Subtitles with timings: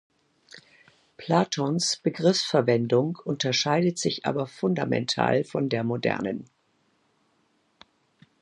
[1.17, 6.49] Platons Begriffsverwendung unterscheidet sich aber fundamental von der modernen.